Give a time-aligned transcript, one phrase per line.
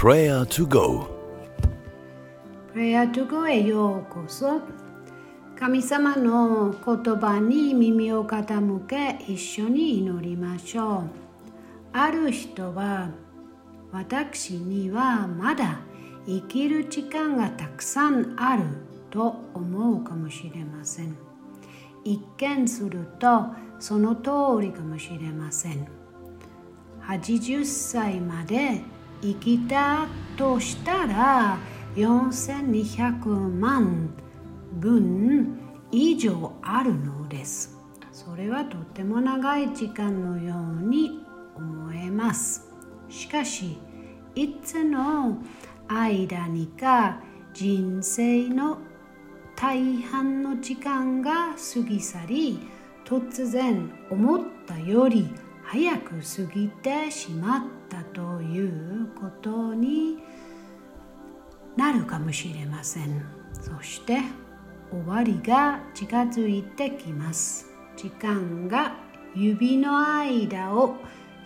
[0.00, 1.08] Prayer to Go.
[2.72, 4.60] Prayer to Go へようこそ。
[5.58, 11.02] 神様の言葉に耳を傾け一緒に祈りましょう。
[11.92, 13.10] ある人は
[13.90, 15.80] 私にはまだ
[16.28, 18.62] 生きる時間がたくさんある
[19.10, 21.16] と思うかもしれません。
[22.04, 23.46] 一見すると
[23.80, 25.88] その通りかもしれません。
[27.02, 28.80] 80歳まで
[29.22, 31.58] 生きたとしたら
[31.96, 34.10] 4200万
[34.74, 35.58] 分
[35.90, 37.76] 以上あるのです。
[38.12, 41.24] それはとても長い時間のように
[41.56, 42.68] 思えます。
[43.08, 43.78] しかし
[44.34, 45.38] いつの
[45.88, 47.20] 間にか
[47.54, 48.78] 人生の
[49.56, 52.60] 大半の時間が過ぎ去り
[53.04, 55.28] 突然思ったより
[55.70, 60.16] 早く過ぎてしまったということに
[61.76, 63.22] なるかもしれません。
[63.52, 64.20] そして
[64.90, 67.66] 終わりが近づいてきます。
[67.98, 68.94] 時間が
[69.34, 70.96] 指の間を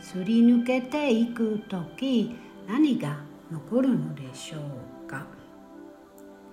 [0.00, 2.37] すり抜けていく時
[2.69, 3.17] 何が
[3.50, 4.59] 残るのでしょ
[5.05, 5.27] うか。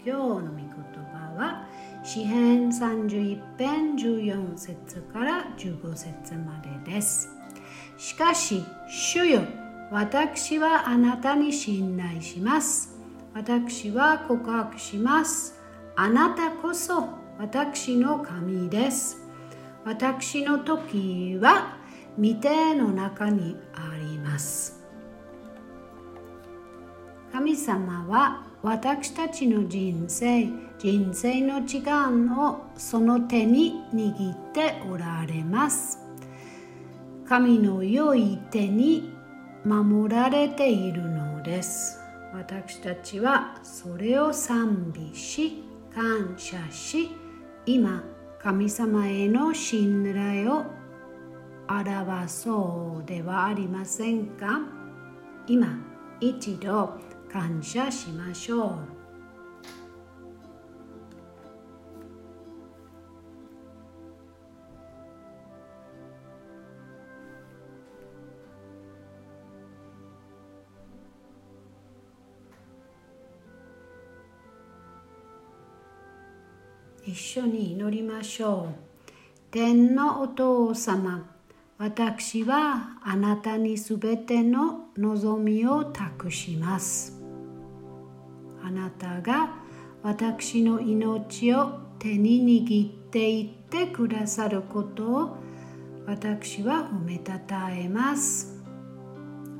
[0.03, 0.65] 今日の御言
[1.13, 1.67] 葉は
[2.03, 7.38] 詩編31編14節から15節までです。
[7.99, 9.41] しかし主よ
[9.91, 12.95] 私はあなたに信頼します
[13.35, 15.61] 私は告白します
[15.95, 19.17] あなたこそ私の神です。
[19.85, 21.77] 私の時は
[22.17, 24.83] 御手の中にあります。
[27.31, 36.08] 神様は私たちの人生、人生の時間をその手に握っておられます。
[37.29, 39.13] 神の良い手に
[39.63, 41.99] 守られているのです。
[42.33, 45.63] 私たちはそれを賛美し、
[45.93, 47.11] 感謝し
[47.67, 48.03] 今
[48.41, 50.65] 神様への信頼を
[51.67, 54.61] 表そうではありませんか？
[55.45, 55.67] 今
[56.19, 56.97] 一度
[57.31, 58.98] 感謝しましょう。
[77.09, 78.75] 一緒に祈りましょう。
[79.49, 81.27] 天のお父様、
[81.79, 87.19] 私はあなたにすべての望みを託します。
[88.63, 89.55] あなたが
[90.03, 95.37] 私の命を手に握っていってくださることを
[96.05, 98.63] 私は褒めたたえます。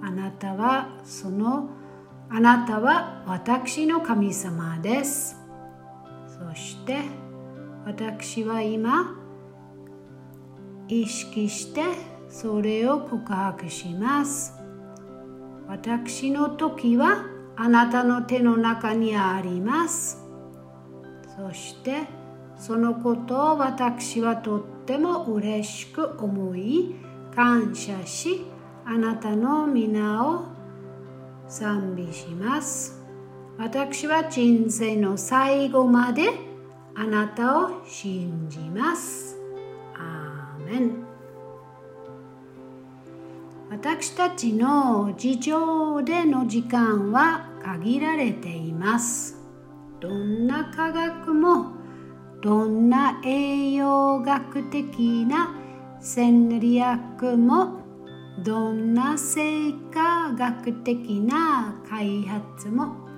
[0.04, 1.68] あなたはその
[2.30, 5.36] あなたは私の神様です。
[6.28, 7.19] そして
[7.90, 9.16] 私は今
[10.88, 11.82] 意識して
[12.30, 14.54] それを告白します。
[15.68, 20.24] 私の時はあなたの手の中にあります。
[21.36, 22.04] そして
[22.56, 26.94] そのことを私はとっても嬉しく思い
[27.36, 28.46] 感謝し
[28.86, 30.44] あなたの皆を
[31.48, 33.04] 賛美します。
[33.58, 36.49] 私は人生の最後まで
[36.96, 39.38] あなたを信じます。
[39.96, 41.06] アーメン
[43.70, 49.38] 私たちの事情での時間は限られています。
[50.00, 51.74] どんな科学も
[52.42, 55.54] どんな栄養学的な
[56.00, 57.80] 戦略も
[58.44, 63.09] どんな生化学的な開発も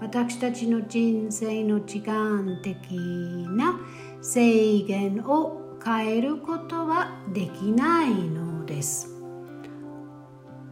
[0.00, 3.78] 私たちの人生の時間的な
[4.22, 9.08] 制限を変えることはできないのです。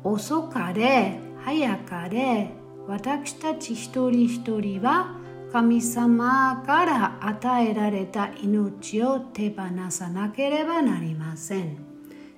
[0.03, 2.51] 遅かれ早かれ
[2.87, 5.17] 私たち一人一人は
[5.53, 11.79] 神様から与えられた命を手放さなければなりません。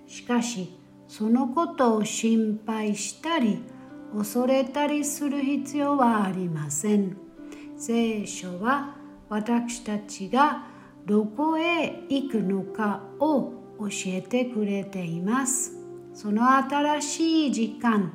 [0.07, 0.77] しかし
[1.07, 3.63] そのことを心配したり
[4.17, 7.17] 恐れたりする必要はありません。
[7.77, 8.97] 聖書は
[9.29, 10.67] 私たちが
[11.07, 15.77] どこへ行くのかを教えてくれています。
[16.13, 18.13] その新しい時間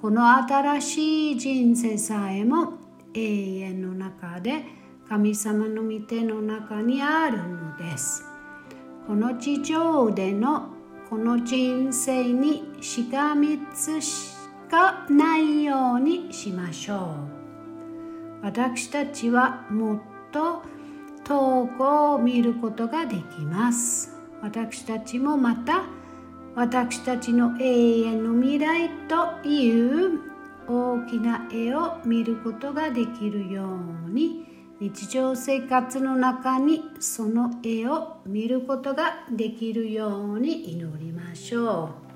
[0.00, 2.74] この新しい人生さえも
[3.14, 4.64] 永遠の中で
[5.08, 8.22] 神様の御手の中にあるのです。
[9.06, 10.68] この地上での
[11.08, 14.33] この人生にしがみつし
[14.70, 17.14] がないようにしましょ
[18.42, 18.44] う。
[18.44, 20.00] 私たちはもっ
[20.32, 20.62] と
[21.24, 24.16] 遠くを見ることができます。
[24.42, 25.84] 私たちもまた
[26.54, 30.20] 私たちの永遠の未来という
[30.68, 33.64] 大きな絵を見ることができるよ
[34.06, 34.54] うに。
[34.80, 42.13] 日常生活の中にその絵を見ることができるように祈りましょう。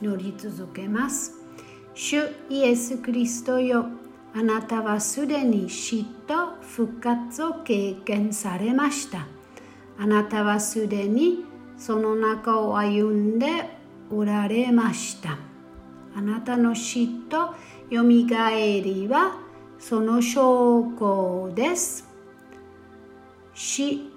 [0.00, 1.34] 祈り続けます。
[1.94, 3.86] 主イエス・クリストよ
[4.34, 9.26] あなたはすでに死と復活を経験されました。
[9.96, 11.44] あなたはすでに
[11.78, 13.78] その中を歩んで
[14.10, 15.38] おられました。
[16.16, 17.54] あなたの死と
[17.90, 19.36] よみがえりは
[19.78, 22.08] その証拠です。
[23.54, 24.10] 死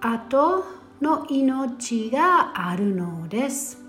[0.00, 0.64] 後
[1.00, 3.87] の命があるのです。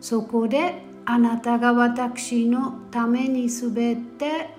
[0.00, 4.50] そこであなたが私のためにすべて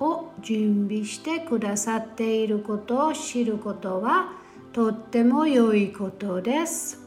[0.00, 4.32] を準備してくださっていることを知ることは
[4.72, 7.02] とっても良いことです。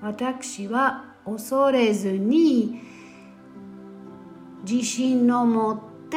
[0.00, 2.80] 私は恐れずに
[4.68, 5.78] 自信を持っ
[6.08, 6.16] て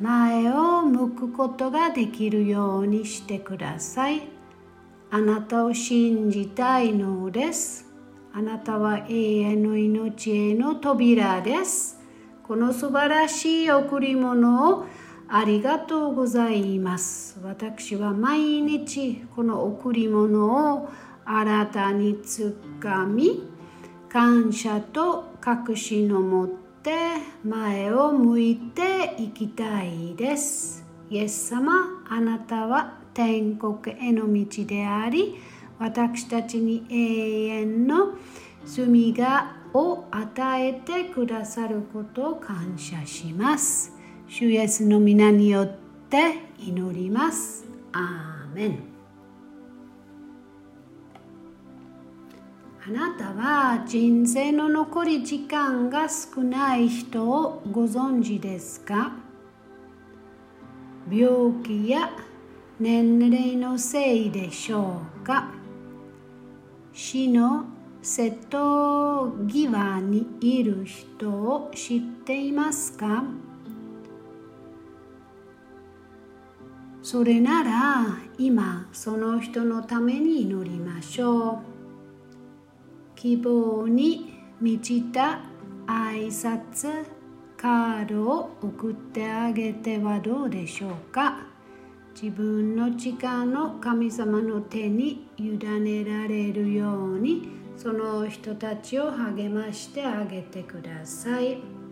[0.00, 4.22] 前を向くことができるようにしてください。
[5.10, 7.83] あなたを信じたいのです。
[8.36, 12.00] あなたは永遠の命への扉です。
[12.42, 14.86] この素晴らしい贈り物を
[15.28, 17.38] ありがとうございます。
[17.44, 20.88] 私は毎日この贈り物を
[21.24, 23.44] 新たにつかみ、
[24.08, 26.48] 感謝と確信を持っ
[26.82, 26.90] て
[27.44, 30.84] 前を向いていきたいです。
[31.08, 31.72] イエス様、
[32.10, 35.36] あなたは天国への道であり、
[35.78, 38.14] 私たちに永遠の
[38.64, 43.92] 罪がを与えてくださることを感謝します。
[44.28, 45.76] 主イエスの皆によっ
[46.08, 47.64] て祈ります。
[47.92, 48.78] アーメン。
[52.86, 59.12] あなたは人生の残り時間が少ない人をご存知ですか？
[61.10, 62.10] 病気や
[62.78, 65.48] 年齢のせいでしょうか？
[66.96, 67.64] 死の
[68.02, 73.24] 瀬戸際にいる人を知っていますか？
[77.02, 78.06] それなら
[78.38, 81.58] 今その人のために祈りましょう。
[83.16, 85.40] 希望に満ちた
[85.88, 87.06] 挨拶
[87.56, 91.48] カードを送ってあげてはどうでしょうか？
[92.14, 96.63] 自分の力の神様の手に委ねられる
[98.34, 101.83] 人たちを励ましてあげてください。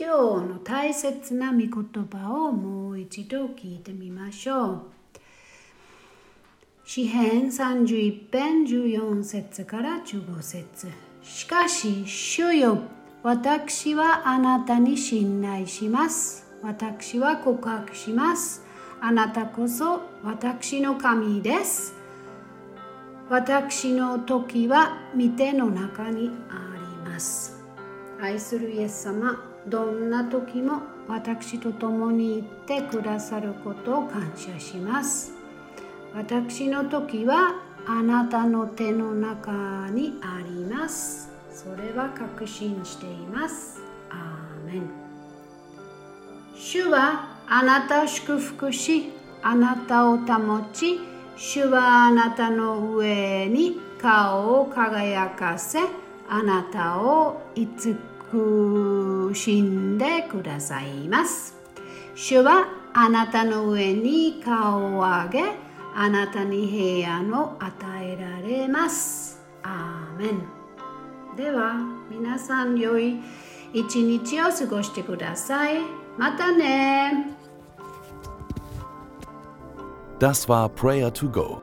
[0.00, 0.12] 今
[0.42, 1.70] 日の大切な御言
[2.08, 4.82] 葉をもう一度聞いてみましょう。
[6.84, 10.86] 詩編31編14節から15節
[11.24, 12.78] しかし、主よ、
[13.24, 16.46] 私はあなたに信頼します。
[16.62, 18.62] 私は告白します。
[19.00, 21.92] あなたこそ私の神です。
[23.28, 27.60] 私の時は見ての中にあります。
[28.20, 35.32] 愛するイエス様、どんな時も私と共にいてくださることを感謝します。
[36.14, 37.54] 私の時は
[37.86, 41.30] あなたの手の中にあります。
[41.50, 43.80] それは確信しています。
[44.10, 44.82] アーメン。
[46.54, 51.00] 主はあなたを祝福しあなたを保ち
[51.36, 55.78] 主はあなたの上に顔を輝かせ
[56.28, 57.96] あなたをいつ
[58.30, 61.56] 苦しんでくださいます。
[62.14, 65.44] 主はあなたの上に顔を上げ、
[65.94, 69.40] あなたに平安を与えられます。
[69.62, 70.42] アーメン。
[71.36, 71.74] では、
[72.10, 73.20] 皆さん良い
[73.72, 75.80] 一日を過ごしてください。
[76.16, 77.34] またね。
[80.18, 81.62] Das war Prayer to Go,